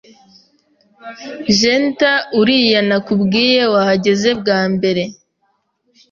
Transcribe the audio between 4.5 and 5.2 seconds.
mbere